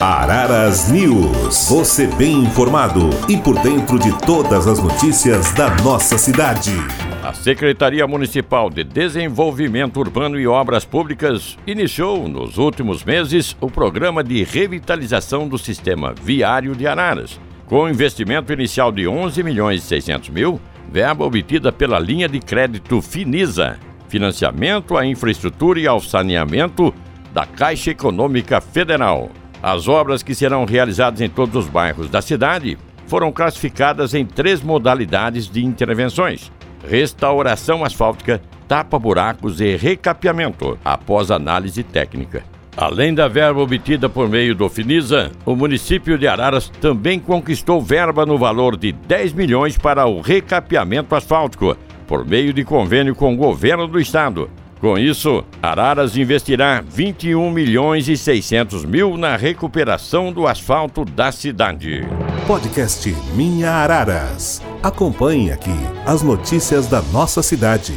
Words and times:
Araras 0.00 0.92
News. 0.92 1.66
Você 1.68 2.06
bem 2.06 2.44
informado 2.44 3.10
e 3.28 3.36
por 3.36 3.58
dentro 3.58 3.98
de 3.98 4.16
todas 4.20 4.68
as 4.68 4.80
notícias 4.80 5.52
da 5.54 5.74
nossa 5.82 6.16
cidade. 6.16 6.70
A 7.20 7.32
Secretaria 7.32 8.06
Municipal 8.06 8.70
de 8.70 8.84
Desenvolvimento 8.84 9.98
Urbano 9.98 10.38
e 10.38 10.46
Obras 10.46 10.84
Públicas 10.84 11.58
iniciou 11.66 12.28
nos 12.28 12.58
últimos 12.58 13.02
meses 13.02 13.56
o 13.60 13.68
programa 13.68 14.22
de 14.22 14.44
revitalização 14.44 15.48
do 15.48 15.58
sistema 15.58 16.14
viário 16.22 16.76
de 16.76 16.86
Araras. 16.86 17.40
Com 17.66 17.88
investimento 17.88 18.52
inicial 18.52 18.92
de 18.92 19.08
11 19.08 19.42
milhões 19.42 19.82
e 19.82 19.86
600 19.88 20.28
mil, 20.28 20.60
verba 20.92 21.24
obtida 21.24 21.72
pela 21.72 21.98
linha 21.98 22.28
de 22.28 22.38
crédito 22.38 23.02
Finisa, 23.02 23.80
financiamento 24.08 24.96
à 24.96 25.04
infraestrutura 25.04 25.80
e 25.80 25.88
ao 25.88 25.98
saneamento 25.98 26.94
da 27.34 27.44
Caixa 27.44 27.90
Econômica 27.90 28.60
Federal. 28.60 29.28
As 29.62 29.88
obras 29.88 30.22
que 30.22 30.34
serão 30.34 30.64
realizadas 30.64 31.20
em 31.20 31.28
todos 31.28 31.64
os 31.64 31.70
bairros 31.70 32.08
da 32.08 32.22
cidade 32.22 32.78
foram 33.06 33.32
classificadas 33.32 34.14
em 34.14 34.24
três 34.24 34.62
modalidades 34.62 35.50
de 35.50 35.64
intervenções: 35.64 36.52
restauração 36.88 37.84
asfáltica, 37.84 38.40
tapa-buracos 38.68 39.60
e 39.60 39.76
recapeamento, 39.76 40.78
após 40.84 41.30
análise 41.30 41.82
técnica. 41.82 42.44
Além 42.76 43.12
da 43.12 43.26
verba 43.26 43.60
obtida 43.60 44.08
por 44.08 44.28
meio 44.28 44.54
do 44.54 44.68
Finisa, 44.68 45.32
o 45.44 45.56
município 45.56 46.16
de 46.16 46.28
Araras 46.28 46.68
também 46.80 47.18
conquistou 47.18 47.82
verba 47.82 48.24
no 48.24 48.38
valor 48.38 48.76
de 48.76 48.92
10 48.92 49.32
milhões 49.32 49.76
para 49.76 50.06
o 50.06 50.20
recapeamento 50.20 51.16
asfáltico, 51.16 51.76
por 52.06 52.24
meio 52.24 52.52
de 52.52 52.62
convênio 52.62 53.16
com 53.16 53.34
o 53.34 53.36
governo 53.36 53.88
do 53.88 53.98
estado, 53.98 54.48
com 54.78 54.98
isso, 54.98 55.44
Araras 55.62 56.16
investirá 56.16 56.80
21 56.80 57.50
milhões 57.50 58.08
e 58.08 58.16
600 58.16 58.84
mil 58.84 59.16
na 59.16 59.36
recuperação 59.36 60.32
do 60.32 60.46
asfalto 60.46 61.04
da 61.04 61.30
cidade. 61.30 62.06
Podcast 62.46 63.14
Minha 63.34 63.70
Araras. 63.70 64.62
Acompanhe 64.82 65.52
aqui 65.52 65.76
as 66.06 66.22
notícias 66.22 66.86
da 66.86 67.02
nossa 67.02 67.42
cidade. 67.42 67.94